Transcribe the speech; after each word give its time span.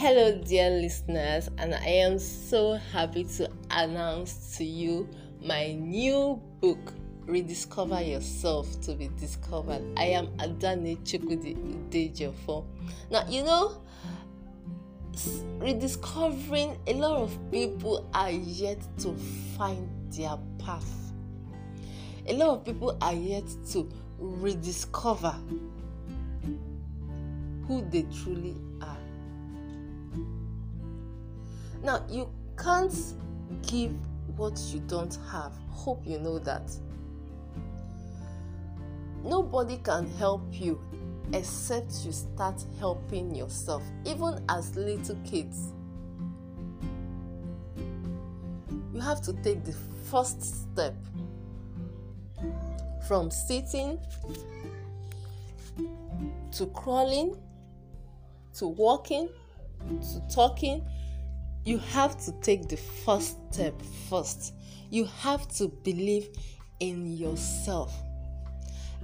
Hello, 0.00 0.32
dear 0.32 0.70
listeners, 0.70 1.50
and 1.58 1.74
I 1.74 1.84
am 1.84 2.18
so 2.18 2.72
happy 2.72 3.22
to 3.36 3.50
announce 3.70 4.56
to 4.56 4.64
you 4.64 5.06
my 5.44 5.74
new 5.74 6.40
book, 6.62 6.94
Rediscover 7.26 8.00
Yourself 8.00 8.80
to 8.80 8.94
be 8.94 9.10
Discovered. 9.20 9.82
I 9.98 10.04
am 10.04 10.28
Adane 10.38 10.96
Chukwudi 11.04 11.54
Udejofo. 11.54 12.64
Now, 13.10 13.26
you 13.28 13.42
know, 13.44 13.82
rediscovering 15.58 16.78
a 16.86 16.94
lot 16.94 17.18
of 17.20 17.38
people 17.50 18.08
are 18.14 18.30
yet 18.30 18.80
to 19.00 19.14
find 19.58 19.86
their 20.14 20.38
path. 20.64 21.12
A 22.26 22.32
lot 22.32 22.48
of 22.48 22.64
people 22.64 22.96
are 23.02 23.12
yet 23.12 23.44
to 23.72 23.86
rediscover 24.18 25.36
who 27.68 27.82
they 27.90 28.06
truly 28.22 28.56
are. 28.80 28.99
Now, 31.82 32.04
you 32.08 32.28
can't 32.58 32.94
give 33.62 33.92
what 34.36 34.58
you 34.72 34.80
don't 34.80 35.16
have. 35.30 35.52
Hope 35.70 36.06
you 36.06 36.18
know 36.18 36.38
that. 36.40 36.70
Nobody 39.24 39.78
can 39.78 40.10
help 40.16 40.42
you 40.52 40.80
except 41.32 41.92
you 42.04 42.12
start 42.12 42.62
helping 42.78 43.34
yourself, 43.34 43.82
even 44.04 44.44
as 44.48 44.76
little 44.76 45.16
kids. 45.24 45.72
You 48.92 49.00
have 49.00 49.22
to 49.22 49.32
take 49.42 49.64
the 49.64 49.74
first 50.10 50.42
step 50.42 50.94
from 53.06 53.30
sitting 53.30 53.98
to 56.52 56.66
crawling 56.66 57.36
to 58.54 58.66
walking 58.66 59.28
to 59.88 60.34
talking 60.34 60.84
you 61.64 61.78
have 61.78 62.18
to 62.24 62.32
take 62.40 62.68
the 62.68 62.76
first 62.76 63.36
step 63.52 63.80
first. 64.08 64.54
You 64.90 65.04
have 65.04 65.46
to 65.56 65.68
believe 65.68 66.28
in 66.80 67.16
yourself. 67.16 67.94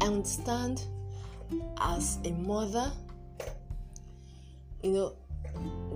I 0.00 0.06
understand 0.06 0.84
as 1.80 2.18
a 2.24 2.30
mother, 2.30 2.92
you 4.82 4.92
know, 4.92 5.16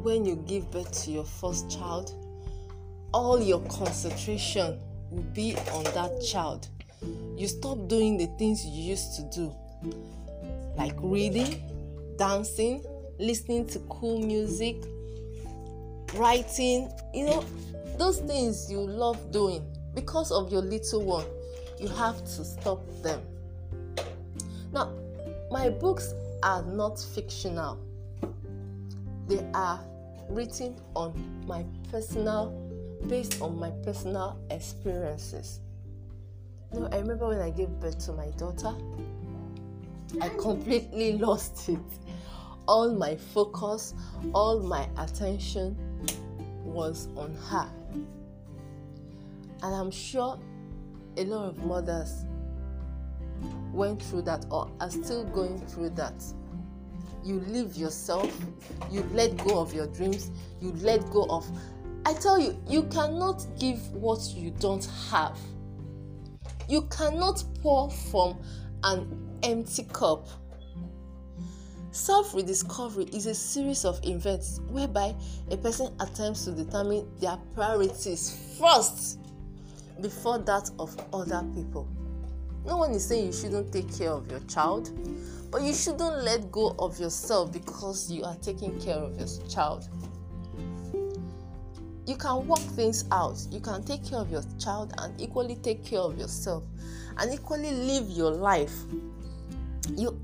when 0.02 0.24
you 0.24 0.36
give 0.46 0.70
birth 0.70 1.04
to 1.04 1.10
your 1.10 1.24
first 1.24 1.70
child, 1.70 2.14
all 3.12 3.40
your 3.40 3.60
concentration 3.62 4.78
will 5.10 5.22
be 5.22 5.56
on 5.72 5.84
that 5.84 6.22
child. 6.22 6.68
You 7.36 7.46
stop 7.48 7.88
doing 7.88 8.16
the 8.16 8.26
things 8.38 8.64
you 8.64 8.82
used 8.90 9.16
to 9.16 9.22
do, 9.34 9.54
like 10.76 10.94
reading, 10.98 11.62
dancing, 12.18 12.84
listening 13.18 13.66
to 13.68 13.78
cool 13.88 14.20
music, 14.20 14.76
writing, 16.14 16.90
you 17.14 17.26
know, 17.26 17.44
those 17.98 18.18
things 18.20 18.70
you 18.70 18.80
love 18.80 19.30
doing 19.30 19.64
because 19.94 20.30
of 20.30 20.52
your 20.52 20.62
little 20.62 21.02
one, 21.02 21.26
you 21.80 21.88
have 21.88 22.18
to 22.24 22.44
stop 22.44 22.80
them. 23.02 23.20
Now, 24.72 24.92
my 25.50 25.70
books 25.70 26.12
are 26.42 26.62
not 26.62 26.98
fictional, 26.98 27.78
they 29.26 29.44
are 29.54 29.80
written 30.28 30.76
on 30.94 31.12
my 31.46 31.64
personal, 31.90 32.50
based 33.08 33.40
on 33.40 33.58
my 33.58 33.70
personal 33.82 34.38
experiences. 34.50 35.60
You 36.72 36.80
know, 36.80 36.88
I 36.92 36.98
remember 36.98 37.28
when 37.28 37.40
I 37.40 37.50
gave 37.50 37.68
birth 37.80 37.98
to 38.06 38.12
my 38.12 38.28
daughter, 38.30 38.74
I 40.20 40.28
completely 40.30 41.12
lost 41.18 41.68
it. 41.68 41.78
All 42.68 42.92
my 42.92 43.14
focus, 43.16 43.94
all 44.34 44.60
my 44.60 44.88
attention 44.98 45.76
was 46.76 47.08
on 47.16 47.34
her. 47.48 47.66
And 49.62 49.74
I'm 49.74 49.90
sure 49.90 50.38
a 51.16 51.24
lot 51.24 51.48
of 51.48 51.64
mothers 51.64 52.26
went 53.72 54.02
through 54.02 54.22
that 54.22 54.44
or 54.50 54.70
are 54.78 54.90
still 54.90 55.24
going 55.24 55.58
through 55.66 55.90
that. 55.90 56.22
You 57.24 57.40
leave 57.48 57.76
yourself, 57.76 58.30
you 58.90 59.02
let 59.12 59.36
go 59.38 59.58
of 59.58 59.72
your 59.72 59.86
dreams, 59.88 60.30
you 60.60 60.72
let 60.74 61.10
go 61.10 61.26
of. 61.30 61.50
I 62.04 62.12
tell 62.12 62.38
you, 62.38 62.56
you 62.68 62.84
cannot 62.84 63.44
give 63.58 63.80
what 63.92 64.20
you 64.34 64.50
don't 64.50 64.86
have. 65.10 65.36
You 66.68 66.82
cannot 66.82 67.42
pour 67.62 67.90
from 67.90 68.38
an 68.84 69.38
empty 69.42 69.84
cup. 69.92 70.28
Self 71.96 72.34
rediscovery 72.34 73.04
is 73.04 73.24
a 73.24 73.34
series 73.34 73.86
of 73.86 73.98
events 74.04 74.60
whereby 74.68 75.14
a 75.50 75.56
person 75.56 75.94
attempts 75.98 76.44
to 76.44 76.52
determine 76.52 77.08
their 77.20 77.38
priorities 77.54 78.58
first 78.60 79.18
before 80.02 80.36
that 80.40 80.70
of 80.78 80.94
other 81.14 81.42
people. 81.54 81.88
No 82.66 82.76
one 82.76 82.90
is 82.90 83.06
saying 83.06 83.28
you 83.28 83.32
shouldn't 83.32 83.72
take 83.72 83.96
care 83.96 84.10
of 84.10 84.30
your 84.30 84.40
child, 84.40 84.90
but 85.50 85.62
you 85.62 85.72
shouldn't 85.72 86.22
let 86.22 86.52
go 86.52 86.76
of 86.78 87.00
yourself 87.00 87.50
because 87.50 88.12
you 88.12 88.24
are 88.24 88.36
taking 88.42 88.78
care 88.78 88.96
of 88.96 89.16
your 89.16 89.48
child. 89.48 89.88
You 92.06 92.16
can 92.16 92.46
work 92.46 92.58
things 92.58 93.06
out. 93.10 93.38
You 93.50 93.60
can 93.60 93.82
take 93.82 94.04
care 94.04 94.18
of 94.18 94.30
your 94.30 94.42
child 94.58 94.92
and 94.98 95.18
equally 95.18 95.56
take 95.56 95.82
care 95.82 96.00
of 96.00 96.18
yourself 96.18 96.62
and 97.16 97.32
equally 97.32 97.72
live 97.72 98.10
your 98.10 98.32
life 98.32 98.84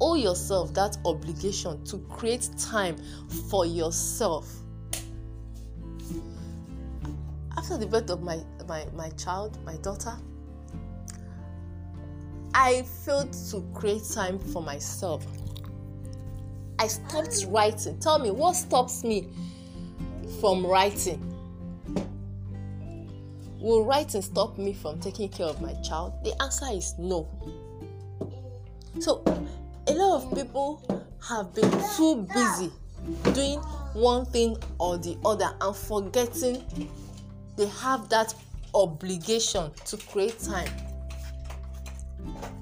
owe 0.03 0.17
yourself 0.17 0.75
that 0.75 0.99
obligation 1.05 1.83
to 1.85 1.99
create 2.11 2.51
time 2.59 2.97
for 3.49 3.65
yourself. 3.65 4.53
After 7.57 7.79
the 7.79 7.87
birth 7.87 8.11
of 8.11 8.21
my, 8.21 8.41
my, 8.67 8.85
my 8.97 9.11
child, 9.11 9.57
my 9.65 9.77
daughter, 9.77 10.15
I 12.53 12.83
failed 13.05 13.33
to 13.51 13.65
create 13.73 14.03
time 14.13 14.41
for 14.41 14.61
myself. 14.61 15.25
I 16.81 16.89
stopped 16.89 17.47
writing. 17.49 18.01
Tell 18.01 18.19
me, 18.19 18.33
what 18.33 18.57
stops 18.57 19.05
me 19.05 19.29
from 20.41 20.67
writing? 20.67 21.29
Will 23.61 23.85
writing 23.85 24.23
stop 24.23 24.59
me 24.59 24.73
from 24.73 24.99
taking 24.99 25.29
care 25.29 25.47
of 25.47 25.61
my 25.63 25.75
child? 25.75 26.13
The 26.25 26.35
answer 26.43 26.67
is 26.73 26.95
no. 26.99 27.29
So, 28.99 29.23
a 29.93 29.95
lot 29.95 30.23
of 30.23 30.35
people 30.35 31.05
have 31.29 31.55
been 31.55 31.71
too 31.97 32.27
busy 32.35 32.73
doing 33.35 33.59
one 33.93 34.25
thing 34.25 34.57
or 34.79 34.97
the 34.97 35.19
other 35.23 35.55
and 35.61 35.77
forgetting 35.77 36.65
they 37.57 37.67
have 37.67 38.09
that 38.09 38.35
obligation 38.75 39.71
to 39.85 39.99
create 39.99 40.39
time 40.39 40.71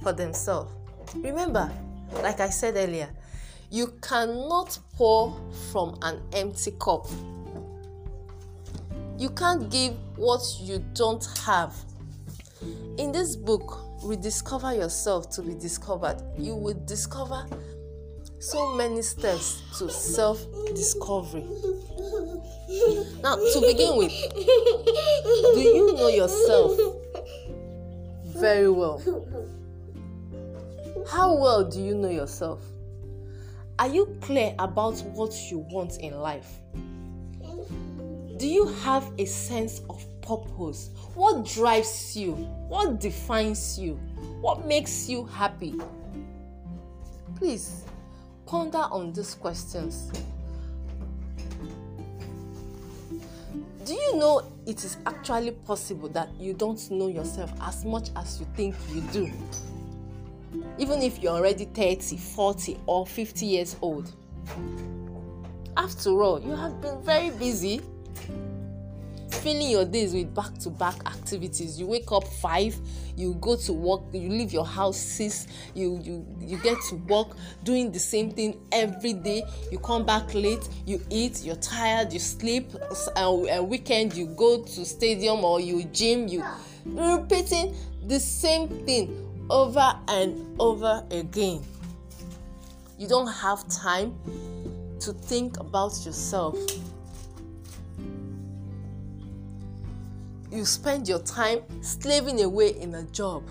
for 0.02 0.12
themselves. 0.12 0.72
Remember, 1.14 1.70
like 2.14 2.40
I 2.40 2.50
said 2.50 2.74
earlier, 2.76 3.08
you 3.70 3.94
cannot 4.02 4.76
pour 4.96 5.40
from 5.70 5.96
an 6.02 6.20
empty 6.32 6.72
cup. 6.80 7.06
You 9.16 9.30
can't 9.30 9.70
give 9.70 9.94
what 10.16 10.42
you 10.60 10.84
don't 10.94 11.24
have. 11.44 11.76
In 12.98 13.12
this 13.12 13.36
book, 13.36 13.78
rediscover 14.02 14.74
yourself 14.74 15.30
to 15.30 15.42
be 15.42 15.54
discovered, 15.54 16.22
you 16.38 16.54
will 16.54 16.80
discover 16.84 17.46
so 18.38 18.74
many 18.74 19.02
steps 19.02 19.62
to 19.78 19.90
self 19.90 20.44
discovery. 20.74 21.44
Now, 23.22 23.36
to 23.36 23.60
begin 23.60 23.96
with, 23.96 24.12
do 24.34 25.60
you 25.60 25.94
know 25.94 26.08
yourself 26.08 26.78
very 28.38 28.70
well? 28.70 29.02
How 31.10 31.34
well 31.34 31.68
do 31.68 31.82
you 31.82 31.94
know 31.94 32.08
yourself? 32.10 32.62
Are 33.78 33.88
you 33.88 34.16
clear 34.20 34.54
about 34.58 35.00
what 35.14 35.34
you 35.50 35.58
want 35.70 35.98
in 35.98 36.18
life? 36.18 36.60
Do 38.40 38.48
you 38.48 38.64
have 38.64 39.12
a 39.18 39.26
sense 39.26 39.82
of 39.90 40.02
purpose? 40.22 40.88
What 41.14 41.44
drives 41.44 42.16
you? 42.16 42.32
What 42.68 42.98
defines 42.98 43.78
you? 43.78 43.96
What 44.40 44.64
makes 44.64 45.10
you 45.10 45.26
happy? 45.26 45.74
Please 47.36 47.84
ponder 48.46 48.78
on 48.78 49.12
these 49.12 49.34
questions. 49.34 50.10
Do 53.84 53.92
you 53.92 54.16
know 54.16 54.50
it 54.66 54.84
is 54.84 54.96
actually 55.04 55.50
possible 55.50 56.08
that 56.08 56.30
you 56.40 56.54
don't 56.54 56.90
know 56.90 57.08
yourself 57.08 57.52
as 57.60 57.84
much 57.84 58.08
as 58.16 58.40
you 58.40 58.46
think 58.54 58.74
you 58.94 59.02
do? 59.12 59.30
Even 60.78 61.02
if 61.02 61.22
you're 61.22 61.34
already 61.34 61.66
30, 61.66 62.16
40, 62.16 62.80
or 62.86 63.06
50 63.06 63.44
years 63.44 63.76
old. 63.82 64.10
After 65.76 66.22
all, 66.22 66.40
you 66.40 66.52
have 66.52 66.80
been 66.80 67.02
very 67.02 67.28
busy 67.28 67.82
filling 69.42 69.70
your 69.70 69.84
days 69.84 70.12
with 70.12 70.34
back 70.34 70.56
to 70.58 70.70
back 70.70 70.94
activities. 71.06 71.78
You 71.80 71.86
wake 71.86 72.12
up 72.12 72.24
five 72.24 72.76
you 73.16 73.34
go 73.34 73.56
to 73.56 73.72
work 73.72 74.00
you 74.12 74.28
leave 74.28 74.52
your 74.52 74.64
house 74.64 74.96
six 74.96 75.46
you 75.74 76.00
you 76.02 76.26
you 76.40 76.56
get 76.58 76.78
to 76.88 76.94
work 76.94 77.36
doing 77.64 77.90
the 77.92 77.98
same 77.98 78.30
thing 78.30 78.58
every 78.72 79.12
day. 79.12 79.42
You 79.70 79.78
come 79.78 80.04
back 80.04 80.34
late 80.34 80.68
you 80.86 81.00
eat 81.10 81.42
you're 81.42 81.56
tired 81.56 82.12
you 82.12 82.18
sleep. 82.18 82.70
And, 83.16 83.48
and 83.48 83.68
weekend 83.68 84.14
you 84.14 84.26
go 84.26 84.62
to 84.62 84.84
stadium 84.84 85.44
or 85.44 85.60
you 85.60 85.84
gym 85.84 86.28
you 86.28 86.44
repeating 86.84 87.74
the 88.06 88.20
same 88.20 88.68
thing 88.86 89.26
over 89.50 89.94
and 90.08 90.60
over 90.60 91.04
again. 91.10 91.62
You 92.98 93.08
don't 93.08 93.28
have 93.28 93.66
time 93.68 94.14
to 95.00 95.12
think 95.12 95.58
about 95.58 96.04
yourself 96.04 96.56
you 100.50 100.64
spend 100.64 101.08
your 101.08 101.20
time 101.20 101.60
slaving 101.82 102.42
away 102.42 102.70
in 102.70 102.94
a 102.94 103.04
job. 103.04 103.42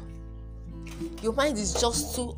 Your 1.21 1.33
mind 1.33 1.57
is 1.57 1.73
just 1.73 2.15
too 2.15 2.37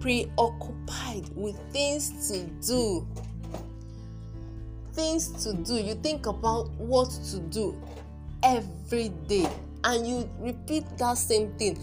preoccupied 0.00 1.28
with 1.34 1.56
things 1.72 2.30
to 2.30 2.44
do. 2.66 3.06
Things 4.92 5.28
to 5.44 5.54
do. 5.54 5.74
You 5.74 5.94
think 5.94 6.26
about 6.26 6.70
what 6.72 7.10
to 7.30 7.38
do 7.38 7.80
every 8.42 9.10
day 9.28 9.48
and 9.84 10.06
you 10.06 10.28
repeat 10.38 10.84
that 10.98 11.16
same 11.16 11.52
thing 11.54 11.78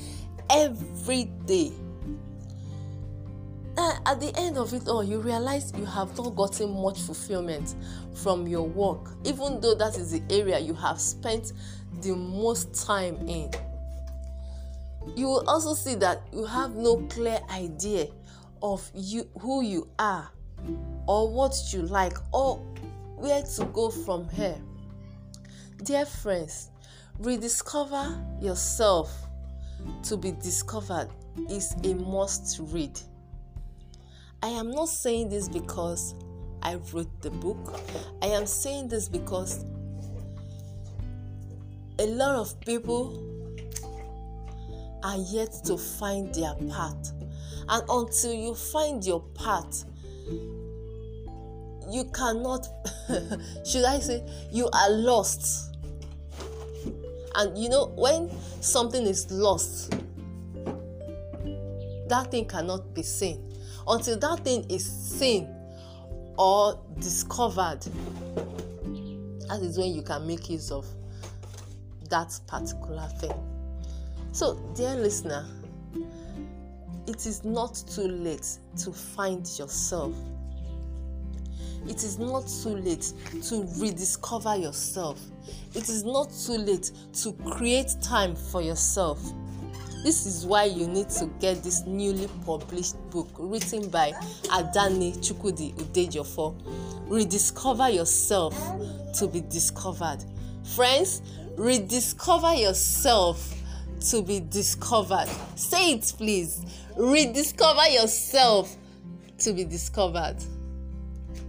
every 0.50 1.26
day 1.46 1.72
and 3.78 4.00
at 4.08 4.20
the 4.20 4.32
end 4.38 4.58
of 4.58 4.74
it 4.74 4.88
all 4.88 5.04
you 5.04 5.20
realize 5.20 5.72
you 5.78 5.86
have 5.86 6.16
not 6.18 6.36
gotten 6.36 6.82
much 6.82 7.00
fulfillment 7.02 7.76
from 8.14 8.48
your 8.48 8.64
work 8.68 9.12
even 9.24 9.62
though 9.62 9.76
that 9.76 9.98
is 9.98 10.12
the 10.12 10.22
area 10.36 10.60
you 10.60 10.74
have 10.74 11.00
spent 11.00 11.54
the 12.02 12.16
most 12.16 12.86
time 12.86 13.16
in. 13.28 13.52
You 15.16 15.28
will 15.28 15.50
also 15.50 15.74
see 15.74 15.96
that 15.96 16.22
you 16.34 16.46
have 16.46 16.76
no 16.76 16.98
clear 17.10 17.40
idea 17.52 18.08
of 18.62 18.90
you 18.94 19.28
who 19.40 19.62
you 19.62 19.88
are 20.00 20.30
or 21.08 21.32
what 21.32 21.56
you 21.72 21.84
like 21.84 22.18
or 22.34 22.58
where 23.16 23.42
to 23.42 23.66
go 23.66 23.90
from 23.90 24.28
here. 24.30 24.58
Dear 25.84 26.06
friends 26.06 26.72
rediscover 27.20 28.18
yourself. 28.42 29.12
To 30.04 30.18
be 30.18 30.32
discovered 30.32 31.08
is 31.50 31.76
a 31.84 31.94
must 31.94 32.60
read 32.72 33.00
i 34.44 34.48
am 34.48 34.72
not 34.72 34.90
saying 34.90 35.30
this 35.30 35.48
because 35.50 36.16
i 36.62 36.76
wrote 36.92 37.22
the 37.22 37.32
book 37.32 37.80
i 38.22 38.28
am 38.28 38.46
saying 38.46 38.88
this 38.88 39.10
because 39.10 39.66
a 42.00 42.06
lot 42.06 42.36
of 42.36 42.60
people 42.62 43.38
are 45.04 45.18
yet 45.18 45.54
to 45.66 45.78
find 45.78 46.34
their 46.34 46.54
path. 46.70 47.14
And 47.70 47.84
until 47.90 48.34
you 48.34 48.54
find 48.56 49.04
your 49.04 49.22
path, 49.34 49.86
you 51.90 52.04
cannot, 52.14 52.68
should 53.66 53.86
I 53.86 54.00
say, 54.00 54.24
you 54.52 54.70
are 54.72 54.90
lost. 54.90 55.76
And 57.36 57.58
you 57.58 57.70
know, 57.70 57.88
when 57.96 58.30
something 58.62 59.06
is 59.06 59.30
lost, 59.32 59.92
that 62.08 62.32
thing 62.32 62.46
cannot 62.46 62.94
be 62.94 63.04
seen. 63.04 63.44
Until 63.88 64.18
that 64.20 64.44
thing 64.44 64.66
is 64.70 64.86
seen 64.86 65.48
or 66.38 66.80
discovered, 67.00 67.82
that 69.48 69.62
is 69.62 69.78
when 69.78 69.94
you 69.94 70.02
can 70.02 70.28
make 70.28 70.50
use 70.50 70.72
of 70.72 70.86
that 72.10 72.38
particular 72.48 73.08
thing. 73.20 73.34
So, 74.32 74.56
dear 74.76 74.96
listener, 74.96 75.46
it 77.08 77.26
is 77.26 77.44
not 77.44 77.82
too 77.90 78.08
late 78.08 78.48
to 78.80 78.92
find 78.92 79.48
yourself. 79.58 80.14
It 81.88 82.04
is 82.04 82.20
not 82.20 82.48
too 82.62 82.76
late 82.76 83.14
to 83.44 83.68
rediscover 83.78 84.58
yourself. 84.58 85.20
It 85.74 85.90
is 85.90 86.04
not 86.04 86.30
too 86.46 86.58
late 86.58 86.92
to 87.22 87.32
create 87.52 87.96
time 88.02 88.36
for 88.36 88.62
yourself. 88.62 89.22
This 90.08 90.26
is 90.26 90.46
why 90.46 90.64
you 90.64 90.88
need 90.88 91.10
to 91.10 91.26
get 91.42 91.62
this 91.64 91.86
newly 91.86 92.30
published 92.46 92.96
book 93.10 93.28
written 93.38 93.90
by 93.90 94.14
Adani 94.44 95.18
Chukwudi 95.18 95.76
Udejofo. 95.76 96.56
Rediscover 97.10 97.90
yourself 97.90 98.56
to 99.16 99.28
be 99.28 99.42
discovered. 99.42 100.20
Friends, 100.64 101.22
rediscover 101.58 102.54
yourself 102.54 103.54
to 104.10 104.22
be 104.22 104.40
discovered. 104.40 105.28
Say 105.56 105.96
it, 105.96 106.14
please. 106.16 106.62
Rediscover 106.96 107.90
yourself 107.90 108.78
to 109.40 109.52
be 109.52 109.66
discovered. 109.66 110.38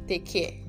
Take 0.08 0.26
care. 0.26 0.67